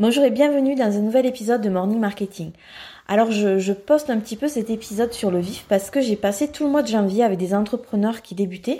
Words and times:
Bonjour 0.00 0.22
et 0.22 0.30
bienvenue 0.30 0.76
dans 0.76 0.96
un 0.96 1.00
nouvel 1.00 1.26
épisode 1.26 1.60
de 1.60 1.68
Morning 1.68 1.98
Marketing. 1.98 2.52
Alors 3.08 3.32
je, 3.32 3.72
poste 3.72 4.10
un 4.10 4.20
petit 4.20 4.36
peu 4.36 4.46
cet 4.46 4.70
épisode 4.70 5.12
sur 5.12 5.32
le 5.32 5.40
vif 5.40 5.66
parce 5.68 5.90
que 5.90 6.00
j'ai 6.00 6.14
passé 6.14 6.46
tout 6.52 6.62
le 6.62 6.70
mois 6.70 6.84
de 6.84 6.86
janvier 6.86 7.24
avec 7.24 7.36
des 7.36 7.52
entrepreneurs 7.52 8.22
qui 8.22 8.36
débutaient 8.36 8.78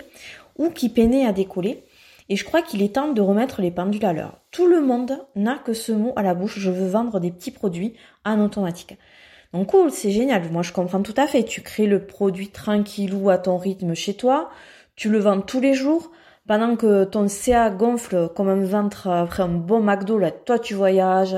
ou 0.57 0.69
qui 0.69 0.87
peinaient 0.87 1.25
à 1.25 1.33
décoller 1.33 1.83
et 2.29 2.37
je 2.37 2.45
crois 2.45 2.61
qu'il 2.61 2.81
est 2.81 2.95
temps 2.95 3.11
de 3.11 3.21
remettre 3.21 3.61
les 3.61 3.69
pendules 3.69 4.05
à 4.05 4.13
l'heure. 4.13 4.37
Tout 4.51 4.65
le 4.65 4.79
monde 4.79 5.19
n'a 5.35 5.57
que 5.57 5.73
ce 5.73 5.91
mot 5.91 6.13
à 6.15 6.23
la 6.23 6.33
bouche, 6.33 6.57
je 6.57 6.71
veux 6.71 6.87
vendre 6.87 7.19
des 7.19 7.31
petits 7.31 7.51
produits 7.51 7.95
en 8.23 8.39
automatique. 8.39 8.97
Donc 9.51 9.71
cool, 9.71 9.91
c'est 9.91 10.11
génial, 10.11 10.49
moi 10.53 10.61
je 10.61 10.71
comprends 10.71 11.01
tout 11.01 11.15
à 11.17 11.27
fait. 11.27 11.43
Tu 11.43 11.61
crées 11.61 11.87
le 11.87 12.05
produit 12.05 12.47
tranquillou 12.47 13.29
à 13.29 13.37
ton 13.37 13.57
rythme 13.57 13.93
chez 13.93 14.13
toi, 14.13 14.51
tu 14.95 15.09
le 15.09 15.19
vends 15.19 15.41
tous 15.41 15.59
les 15.59 15.73
jours, 15.73 16.11
pendant 16.49 16.75
que 16.75 17.03
ton 17.03 17.27
CA 17.27 17.69
gonfle 17.69 18.27
comme 18.35 18.49
un 18.49 18.63
ventre 18.63 19.05
après 19.07 19.43
un 19.43 19.49
bon 19.49 19.81
McDo, 19.81 20.17
là, 20.17 20.31
toi 20.31 20.57
tu 20.57 20.73
voyages, 20.73 21.35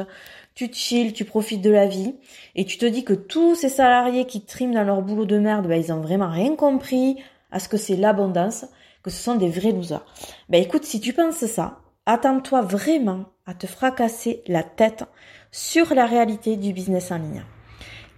tu 0.56 0.70
chill, 0.72 1.12
tu 1.12 1.26
profites 1.26 1.62
de 1.62 1.70
la 1.70 1.86
vie, 1.86 2.16
et 2.56 2.64
tu 2.64 2.78
te 2.78 2.86
dis 2.86 3.04
que 3.04 3.12
tous 3.12 3.56
ces 3.56 3.68
salariés 3.68 4.26
qui 4.26 4.46
triment 4.46 4.74
dans 4.74 4.86
leur 4.86 5.02
boulot 5.02 5.26
de 5.26 5.38
merde, 5.38 5.68
ben, 5.68 5.76
ils 5.76 5.92
ont 5.92 6.00
vraiment 6.00 6.30
rien 6.30 6.56
compris 6.56 7.18
à 7.52 7.60
ce 7.60 7.68
que 7.68 7.76
c'est 7.76 7.98
l'abondance, 7.98 8.64
que 9.04 9.10
ce 9.10 9.22
sont 9.22 9.36
des 9.36 9.50
vrais 9.50 9.74
losers. 9.74 10.06
Ben 10.48 10.64
écoute, 10.64 10.86
si 10.86 11.02
tu 11.02 11.12
penses 11.12 11.46
ça, 11.46 11.80
attends-toi 12.06 12.62
vraiment 12.62 13.26
à 13.46 13.54
te 13.54 13.68
fracasser 13.68 14.44
la 14.48 14.64
tête 14.64 15.04
sur 15.52 15.94
la 15.94 16.06
réalité 16.06 16.56
du 16.56 16.72
business 16.72 17.12
en 17.12 17.18
ligne. 17.18 17.44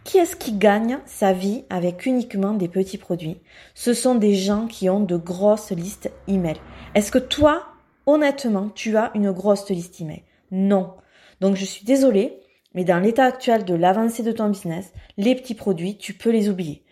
Qui 0.04 0.18
est-ce 0.18 0.36
qui 0.36 0.54
gagne 0.54 1.00
sa 1.06 1.32
vie 1.32 1.64
avec 1.70 2.06
uniquement 2.06 2.54
des 2.54 2.68
petits 2.68 2.98
produits? 2.98 3.40
Ce 3.74 3.94
sont 3.94 4.16
des 4.16 4.36
gens 4.36 4.68
qui 4.68 4.90
ont 4.90 5.00
de 5.00 5.16
grosses 5.16 5.72
listes 5.72 6.12
email. 6.28 6.58
Est-ce 6.94 7.12
que 7.12 7.20
toi, 7.20 7.64
honnêtement, 8.06 8.70
tu 8.70 8.98
as 8.98 9.12
une 9.16 9.32
grosse 9.32 9.70
liste 9.70 10.02
email? 10.02 10.24
Non. 10.52 10.94
Donc 11.40 11.56
je 11.56 11.64
suis 11.64 11.86
désolée, 11.86 12.40
mais 12.74 12.84
dans 12.84 13.00
l'état 13.00 13.24
actuel 13.24 13.64
de 13.64 13.76
l'avancée 13.76 14.24
de 14.24 14.34
ton 14.34 14.50
business, 14.50 14.92
les 15.18 15.36
petits 15.36 15.56
produits, 15.56 15.98
tu 15.98 16.14
peux 16.14 16.32
les 16.32 16.50
oublier. 16.50 16.84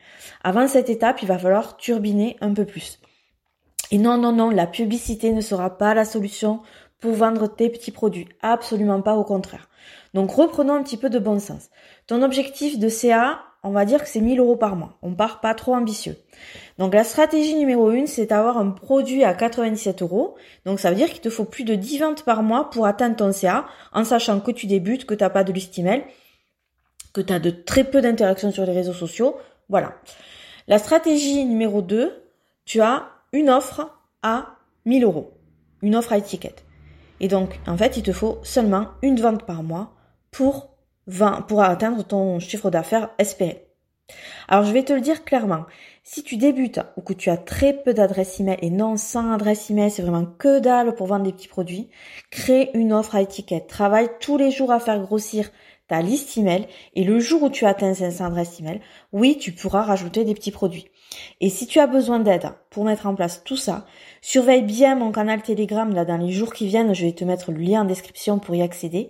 Avant 0.43 0.67
cette 0.67 0.89
étape, 0.89 1.21
il 1.21 1.27
va 1.27 1.37
falloir 1.37 1.75
turbiner 1.75 2.37
un 2.39 2.53
peu 2.53 2.65
plus. 2.65 2.99
Et 3.91 3.97
non, 3.97 4.17
non, 4.17 4.31
non, 4.31 4.49
la 4.49 4.67
publicité 4.67 5.33
ne 5.33 5.41
sera 5.41 5.77
pas 5.77 5.93
la 5.93 6.05
solution 6.05 6.61
pour 7.01 7.13
vendre 7.13 7.47
tes 7.47 7.69
petits 7.69 7.91
produits. 7.91 8.29
Absolument 8.41 9.01
pas, 9.01 9.15
au 9.15 9.25
contraire. 9.25 9.67
Donc 10.13 10.31
reprenons 10.31 10.75
un 10.75 10.83
petit 10.83 10.97
peu 10.97 11.09
de 11.09 11.19
bon 11.19 11.39
sens. 11.39 11.69
Ton 12.07 12.21
objectif 12.21 12.79
de 12.79 12.87
CA, 12.87 13.41
on 13.63 13.71
va 13.71 13.85
dire 13.85 14.01
que 14.01 14.09
c'est 14.09 14.21
1000 14.21 14.39
euros 14.39 14.55
par 14.55 14.75
mois. 14.75 14.97
On 15.01 15.13
part 15.13 15.41
pas 15.41 15.53
trop 15.53 15.73
ambitieux. 15.73 16.15
Donc 16.77 16.93
la 16.93 17.03
stratégie 17.03 17.55
numéro 17.55 17.89
1, 17.89 18.05
c'est 18.05 18.27
d'avoir 18.27 18.57
un 18.57 18.69
produit 18.69 19.23
à 19.23 19.33
97 19.33 20.01
euros. 20.01 20.35
Donc 20.65 20.79
ça 20.79 20.89
veut 20.89 20.95
dire 20.95 21.09
qu'il 21.09 21.21
te 21.21 21.29
faut 21.29 21.45
plus 21.45 21.63
de 21.63 21.75
10 21.75 21.99
ventes 21.99 22.23
par 22.23 22.43
mois 22.43 22.69
pour 22.69 22.85
atteindre 22.85 23.15
ton 23.15 23.31
CA, 23.31 23.65
en 23.93 24.03
sachant 24.03 24.39
que 24.39 24.51
tu 24.51 24.67
débutes, 24.67 25.05
que 25.05 25.13
tu 25.13 25.23
n'as 25.23 25.29
pas 25.29 25.43
de 25.43 25.51
liste 25.51 25.77
email, 25.77 26.03
que 27.13 27.21
tu 27.21 27.33
as 27.33 27.39
de 27.39 27.49
très 27.49 27.83
peu 27.83 28.01
d'interactions 28.01 28.51
sur 28.51 28.65
les 28.65 28.73
réseaux 28.73 28.93
sociaux. 28.93 29.37
Voilà. 29.69 29.95
La 30.67 30.77
stratégie 30.77 31.45
numéro 31.45 31.81
2, 31.81 32.13
tu 32.65 32.81
as 32.81 33.09
une 33.33 33.49
offre 33.49 33.91
à 34.21 34.55
1000 34.85 35.03
euros. 35.03 35.33
Une 35.81 35.95
offre 35.95 36.13
à 36.13 36.17
étiquette. 36.17 36.63
Et 37.21 37.27
donc, 37.27 37.59
en 37.67 37.77
fait, 37.77 37.97
il 37.97 38.03
te 38.03 38.11
faut 38.11 38.39
seulement 38.41 38.87
une 39.03 39.21
vente 39.21 39.45
par 39.45 39.61
mois 39.61 39.93
pour, 40.31 40.71
20, 41.05 41.43
pour 41.43 41.61
atteindre 41.61 42.03
ton 42.03 42.39
chiffre 42.39 42.71
d'affaires 42.71 43.11
espéré. 43.19 43.67
Alors, 44.47 44.65
je 44.65 44.73
vais 44.73 44.83
te 44.83 44.91
le 44.91 45.01
dire 45.01 45.23
clairement. 45.23 45.65
Si 46.03 46.23
tu 46.23 46.35
débutes 46.35 46.79
ou 46.97 47.01
que 47.01 47.13
tu 47.13 47.29
as 47.29 47.37
très 47.37 47.73
peu 47.73 47.93
d'adresses 47.93 48.39
email 48.39 48.57
et 48.63 48.71
non 48.71 48.97
sans 48.97 49.31
adresse 49.31 49.69
email, 49.69 49.91
c'est 49.91 50.01
vraiment 50.01 50.25
que 50.25 50.59
dalle 50.59 50.95
pour 50.95 51.05
vendre 51.05 51.25
des 51.25 51.31
petits 51.31 51.47
produits, 51.47 51.91
crée 52.31 52.71
une 52.73 52.91
offre 52.91 53.15
à 53.15 53.21
étiquette. 53.21 53.67
Travaille 53.67 54.09
tous 54.19 54.37
les 54.37 54.49
jours 54.49 54.71
à 54.71 54.79
faire 54.79 54.99
grossir 54.99 55.51
ta 55.91 56.01
liste 56.01 56.37
email 56.37 56.67
et 56.95 57.03
le 57.03 57.19
jour 57.19 57.43
où 57.43 57.49
tu 57.49 57.65
atteins 57.65 57.93
500 57.93 58.23
adresses 58.23 58.61
email, 58.61 58.79
oui, 59.11 59.37
tu 59.37 59.51
pourras 59.51 59.81
rajouter 59.81 60.23
des 60.23 60.33
petits 60.33 60.49
produits. 60.49 60.85
Et 61.41 61.49
si 61.49 61.67
tu 61.67 61.79
as 61.79 61.87
besoin 61.87 62.19
d'aide 62.19 62.49
pour 62.69 62.85
mettre 62.85 63.07
en 63.07 63.13
place 63.13 63.43
tout 63.43 63.57
ça, 63.57 63.85
surveille 64.21 64.61
bien 64.61 64.95
mon 64.95 65.11
canal 65.11 65.41
Telegram 65.41 65.93
là 65.93 66.05
dans 66.05 66.15
les 66.15 66.31
jours 66.31 66.53
qui 66.53 66.65
viennent, 66.65 66.95
je 66.95 67.05
vais 67.05 67.11
te 67.11 67.25
mettre 67.25 67.51
le 67.51 67.59
lien 67.59 67.81
en 67.81 67.85
description 67.85 68.39
pour 68.39 68.55
y 68.55 68.61
accéder 68.61 69.09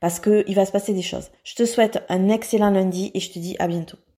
parce 0.00 0.18
que 0.18 0.42
il 0.48 0.54
va 0.54 0.64
se 0.64 0.72
passer 0.72 0.94
des 0.94 1.02
choses. 1.02 1.30
Je 1.44 1.54
te 1.54 1.66
souhaite 1.66 2.02
un 2.08 2.30
excellent 2.30 2.70
lundi 2.70 3.10
et 3.12 3.20
je 3.20 3.30
te 3.30 3.38
dis 3.38 3.56
à 3.58 3.68
bientôt. 3.68 3.98